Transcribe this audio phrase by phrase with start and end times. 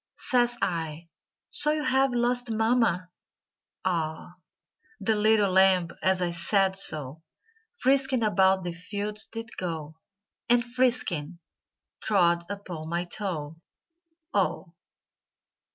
[0.15, 1.09] Says I,
[1.49, 3.11] "So you have lost mama?"
[3.85, 4.37] "Ah!"
[4.99, 7.21] The little lamb, as I said so,
[7.77, 9.97] Frisking about the fields did go,
[10.49, 11.37] And frisking,
[12.01, 13.57] trod upon my toe,
[14.33, 14.73] "Oh!"